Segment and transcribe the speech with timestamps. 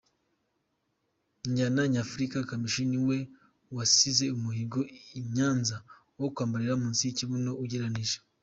[1.49, 3.17] njyana nyafurika Kamichi niwe
[3.75, 4.79] wasize umuhigo
[5.19, 5.77] i Nyanza
[6.19, 8.17] wo kwambarira munsi yikibuno ugereranije.